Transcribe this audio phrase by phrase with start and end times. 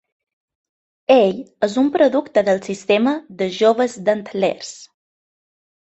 [1.15, 1.35] Ell
[1.67, 4.77] és un producte del sistema de joves d'Antlers.